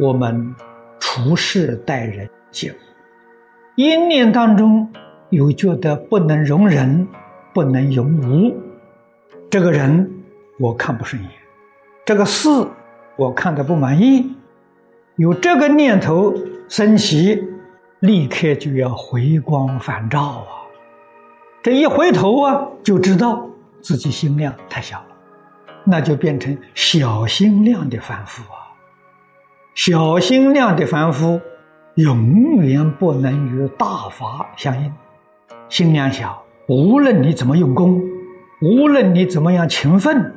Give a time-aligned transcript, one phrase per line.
[0.00, 0.54] 我们
[0.98, 2.74] 处事待人接物，
[3.76, 4.90] 一念当中
[5.28, 7.06] 有觉得不能容忍、
[7.52, 8.56] 不能容无，
[9.50, 10.10] 这个人
[10.58, 11.30] 我看不顺眼，
[12.06, 12.48] 这个事
[13.16, 14.34] 我看的不满意，
[15.16, 16.34] 有这个念头
[16.66, 17.38] 升起，
[17.98, 20.64] 立刻就要回光返照啊！
[21.62, 23.46] 这一回头啊，就知道
[23.82, 25.16] 自己心量太小了，
[25.84, 28.59] 那就变成小心量的反复啊。
[29.74, 31.40] 小心量的凡夫，
[31.94, 34.92] 永远不能与大法相应。
[35.68, 38.02] 心量小，无论你怎么用功，
[38.60, 40.34] 无论你怎么样勤奋、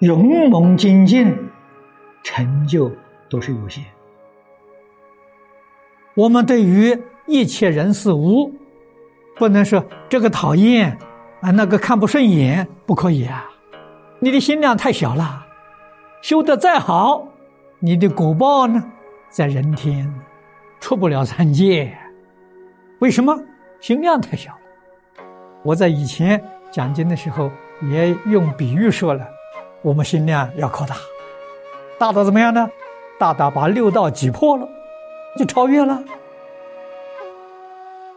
[0.00, 1.34] 勇猛精进，
[2.22, 2.90] 成就
[3.30, 3.82] 都是有限。
[6.14, 8.52] 我们对于一切人事物，
[9.36, 10.98] 不能说这个讨厌
[11.40, 13.50] 啊，那个看不顺眼，不可以啊。
[14.20, 15.46] 你的心量太小了，
[16.20, 17.28] 修得再好。
[17.84, 18.82] 你的果报呢，
[19.28, 20.10] 在人天，
[20.80, 21.94] 出不了三界。
[23.00, 23.38] 为什么？
[23.78, 24.58] 心量太小了。
[25.62, 27.50] 我在以前讲经的时候
[27.82, 29.28] 也用比喻说了，
[29.82, 30.96] 我们心量要扩大，
[31.98, 32.66] 大到怎么样呢？
[33.18, 34.66] 大到把六道挤破了，
[35.38, 36.02] 就超越了。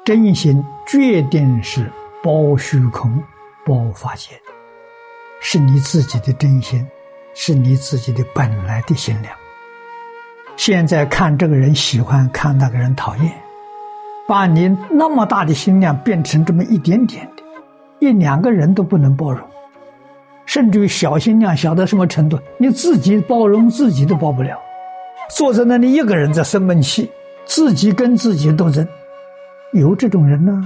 [0.06, 1.92] 真心决定是
[2.24, 3.22] 包虚空、
[3.66, 4.30] 包法界，
[5.42, 6.88] 是你自己的真心，
[7.34, 9.37] 是你自己的本来的心量。
[10.58, 13.32] 现在看这个人喜欢，看那个人讨厌，
[14.28, 17.44] 把你那么大的心量变成这么一点点的，
[18.00, 19.40] 一两个人都不能包容，
[20.48, 24.60] 甚至于小心量小到什么程度，你自己包容自己都包不了，
[25.30, 27.10] 坐在那里一个人在生闷气，
[27.46, 28.86] 自己跟自己斗争，
[29.74, 30.60] 有这种人呢，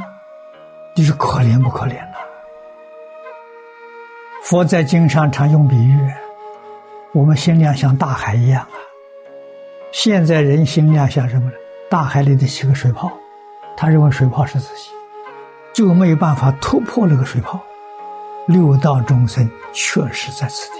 [0.95, 2.15] 你说可怜不可怜呢？
[4.43, 5.99] 佛在经上常用比喻，
[7.11, 8.79] 我们心量像大海一样啊。
[9.91, 11.53] 现在人心量像什么呢？
[11.89, 13.11] 大海里的七个水泡，
[13.75, 14.89] 他认为水泡是自己，
[15.73, 17.59] 就没有办法突破那个水泡。
[18.47, 20.79] 六道众生确实在此地。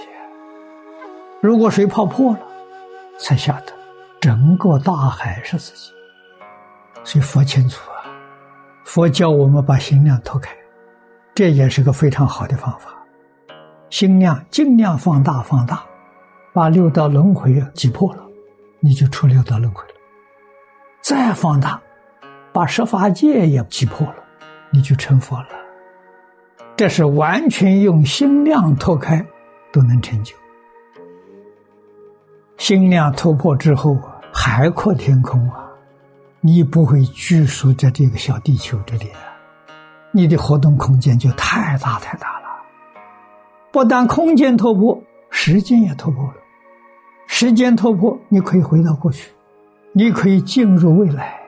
[1.42, 2.40] 如果水泡破了，
[3.18, 3.72] 才晓得
[4.18, 5.90] 整个大海是自己。
[7.04, 8.08] 所以佛清楚啊，
[8.84, 10.50] 佛教我们把心量拓开，
[11.34, 12.94] 这也是个非常好的方法。
[13.90, 15.84] 心量尽量放大，放大，
[16.54, 18.22] 把六道轮回挤破了。
[18.84, 19.94] 你就出六道轮回了，
[21.02, 21.80] 再放大，
[22.52, 24.16] 把十法界也击破了，
[24.72, 25.46] 你就成佛了。
[26.74, 29.24] 这是完全用心量拓开
[29.72, 30.34] 都能成就。
[32.56, 33.96] 心量突破之后，
[34.32, 35.64] 海阔天空啊，
[36.40, 39.06] 你不会拘束在这个小地球这里，
[40.10, 42.48] 你的活动空间就太大太大了。
[43.70, 45.00] 不但空间突破，
[45.30, 46.34] 时间也突破了。
[47.42, 49.32] 时间突破，你可以回到过去，
[49.90, 51.40] 你可以进入未来，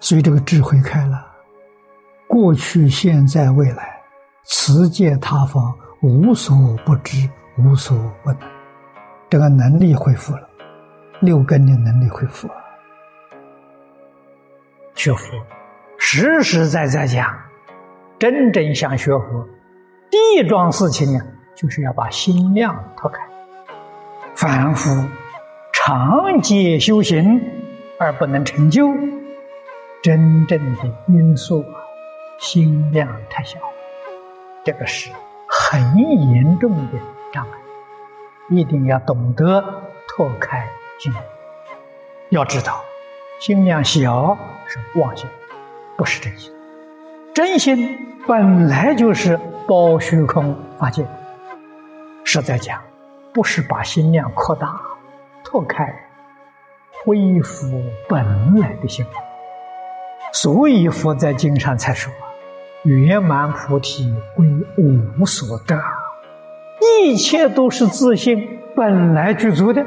[0.00, 1.26] 所以这个智慧开了，
[2.26, 4.00] 过去、现在、未来，
[4.44, 5.62] 此界他方
[6.00, 6.56] 无所
[6.86, 7.28] 不知，
[7.58, 8.40] 无所不能，
[9.28, 10.48] 这个能力恢复了，
[11.20, 12.54] 六根的能力恢复了。
[14.94, 15.36] 学佛，
[15.98, 17.26] 实实在在讲，
[18.18, 19.46] 真正想学佛，
[20.10, 21.20] 第一桩事情呢，
[21.54, 23.20] 就是要把心量拓开。
[24.38, 25.04] 凡夫
[25.72, 27.42] 长劫修行
[27.98, 28.88] 而不能成就，
[30.00, 31.64] 真正的因素，
[32.38, 33.58] 心量太小，
[34.64, 35.10] 这个是
[35.48, 35.80] 很
[36.30, 36.98] 严重的
[37.32, 37.58] 障碍，
[38.50, 39.60] 一定要懂得
[40.06, 40.64] 拓开
[41.00, 41.12] 心。
[42.28, 42.84] 要知道，
[43.40, 44.38] 心量小
[44.68, 45.28] 是妄心，
[45.96, 46.52] 不是真心。
[47.34, 51.04] 真心本来就是包虚空法界，
[52.22, 52.80] 实在讲。
[53.38, 54.80] 不是把心量扩大、
[55.44, 55.94] 拓开、
[57.04, 59.06] 恢复本来的心，
[60.32, 62.12] 所以佛在经上才说
[62.82, 64.44] ：“圆满菩提归
[64.76, 65.80] 无所得，
[66.82, 69.86] 一切都是自信本来具足的，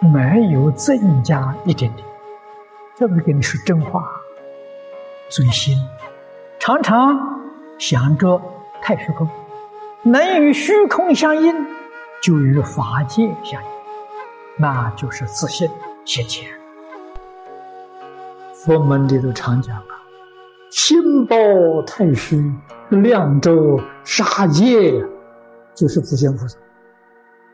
[0.00, 2.08] 没有增加一点点。”
[2.96, 4.10] 这不是跟你说真话？
[5.28, 5.76] 尊心
[6.58, 7.14] 常常
[7.78, 8.40] 想着
[8.80, 9.28] 太虚空，
[10.02, 11.78] 能与虚空相应。
[12.22, 13.68] 就与法界相应，
[14.58, 15.68] 那就是自信
[16.04, 16.48] 现前。
[18.52, 19.82] 佛门里头常讲啊，
[20.70, 21.36] 心包
[21.86, 22.52] 太虚，
[22.90, 25.02] 量周杀界，
[25.74, 26.58] 就是普贤菩萨。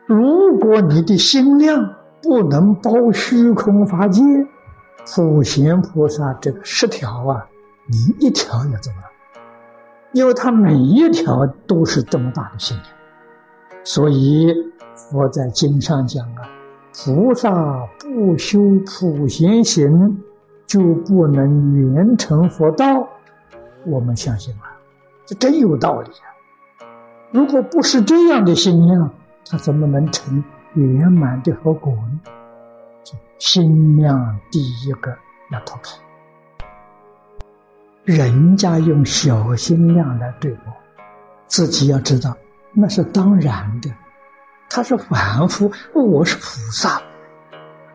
[0.05, 4.21] 如果你的心量不能包虚空法界，
[5.15, 7.47] 普贤菩萨这个十条啊，
[7.85, 9.07] 你一条也做不到，
[10.11, 12.96] 因为他每一条都是这么大的心量。
[13.87, 14.53] 所以，
[14.93, 16.43] 佛在经上讲啊，
[16.93, 20.21] 菩萨不修普贤行，
[20.65, 23.07] 就不能圆成佛道。
[23.85, 24.75] 我们相信啊？
[25.25, 26.27] 这真有道理啊！
[27.31, 29.09] 如果不是这样的心量，
[29.49, 30.43] 他怎么能成
[30.73, 32.19] 圆满的佛果呢？
[33.39, 35.15] 心量第一个
[35.53, 35.97] 要脱开。
[38.03, 40.73] 人家用小心量来对我，
[41.45, 42.35] 自己要知道
[42.73, 43.89] 那是当然的。
[44.69, 47.01] 他是凡夫，我是菩萨。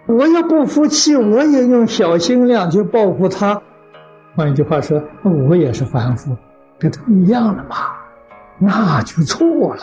[0.06, 3.62] 我要不服气，我也用小心量去报复他。
[4.34, 5.02] 换一句话说，
[5.48, 6.36] 我也是凡夫，
[6.78, 7.76] 跟他一样了嘛，
[8.58, 9.82] 那就错了。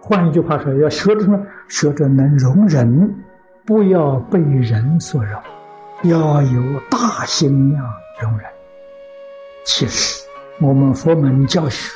[0.00, 1.38] 换一句话说，要学着什么？
[1.68, 3.24] 学着能容人，
[3.66, 5.40] 不要被人所容，
[6.04, 7.84] 要有大心量
[8.20, 8.48] 容人。
[9.64, 10.24] 其实
[10.60, 11.92] 我们佛门教学，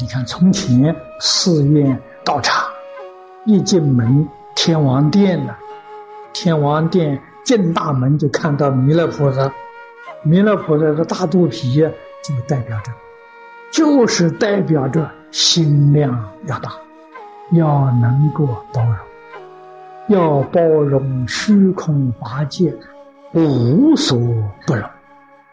[0.00, 2.64] 你看从前寺院道场。
[3.46, 4.26] 一进门，
[4.56, 5.58] 天王殿了。
[6.32, 9.52] 天王殿进大门就看到弥勒菩萨，
[10.22, 11.74] 弥勒菩萨的大肚皮
[12.22, 12.90] 就代表着，
[13.70, 16.72] 就是代表着心量要大，
[17.52, 18.96] 要能够包容，
[20.08, 22.74] 要包容虚空八界，
[23.32, 24.18] 无所
[24.66, 24.82] 不容，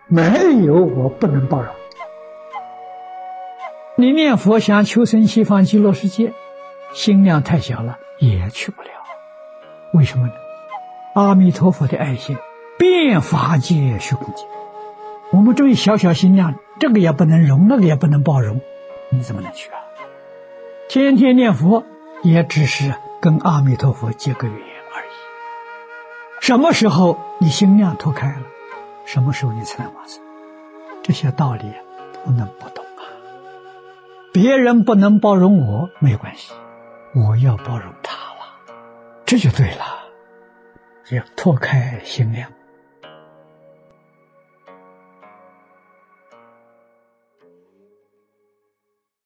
[0.07, 1.67] 没有我不能包容。
[4.01, 6.33] 你念佛想求生西方极乐世界。
[6.91, 8.89] 心量太小了，也去不了。
[9.93, 10.33] 为什么呢？
[11.13, 12.35] 阿弥陀佛的爱心
[12.79, 14.43] 遍法界虚空界，
[15.31, 18.59] 我们这位小小心量，这个也不能容，那个也不能包容，
[19.11, 19.77] 你怎么能去啊？
[20.89, 21.83] 天天念佛，
[22.23, 25.09] 也只是跟阿弥陀佛结个缘而已。
[26.39, 28.41] 什么时候你心量脱开了，
[29.05, 30.23] 什么时候你才能往生？
[31.03, 31.71] 这些道理
[32.25, 32.80] 不能不懂。
[34.33, 36.53] 别人不能包容我，没关系。
[37.13, 38.75] 我要包容他了，
[39.25, 39.83] 这就对了，
[41.11, 42.49] 要脱开心量。